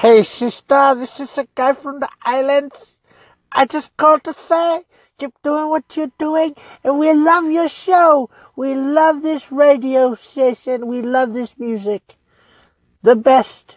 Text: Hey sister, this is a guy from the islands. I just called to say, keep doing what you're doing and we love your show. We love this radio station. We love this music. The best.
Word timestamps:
Hey 0.00 0.22
sister, 0.22 0.94
this 0.94 1.20
is 1.20 1.36
a 1.36 1.46
guy 1.54 1.74
from 1.74 2.00
the 2.00 2.08
islands. 2.22 2.96
I 3.52 3.66
just 3.66 3.94
called 3.98 4.24
to 4.24 4.32
say, 4.32 4.84
keep 5.18 5.34
doing 5.42 5.68
what 5.68 5.94
you're 5.94 6.10
doing 6.18 6.54
and 6.82 6.98
we 6.98 7.12
love 7.12 7.44
your 7.50 7.68
show. 7.68 8.30
We 8.56 8.74
love 8.74 9.20
this 9.20 9.52
radio 9.52 10.14
station. 10.14 10.86
We 10.86 11.02
love 11.02 11.34
this 11.34 11.58
music. 11.58 12.16
The 13.02 13.14
best. 13.14 13.76